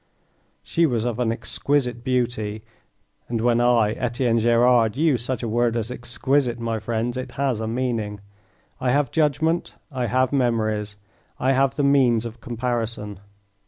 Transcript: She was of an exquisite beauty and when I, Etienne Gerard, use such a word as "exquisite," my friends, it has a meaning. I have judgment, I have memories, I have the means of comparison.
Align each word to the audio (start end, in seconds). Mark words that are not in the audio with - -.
She 0.63 0.87
was 0.87 1.05
of 1.05 1.19
an 1.19 1.31
exquisite 1.31 2.03
beauty 2.03 2.63
and 3.29 3.39
when 3.39 3.61
I, 3.61 3.91
Etienne 3.93 4.39
Gerard, 4.39 4.97
use 4.97 5.23
such 5.23 5.43
a 5.43 5.47
word 5.47 5.77
as 5.77 5.91
"exquisite," 5.91 6.59
my 6.59 6.79
friends, 6.79 7.17
it 7.17 7.33
has 7.33 7.59
a 7.59 7.67
meaning. 7.67 8.19
I 8.79 8.89
have 8.89 9.11
judgment, 9.11 9.75
I 9.91 10.07
have 10.07 10.33
memories, 10.33 10.95
I 11.39 11.51
have 11.51 11.75
the 11.75 11.83
means 11.83 12.25
of 12.25 12.41
comparison. 12.41 13.19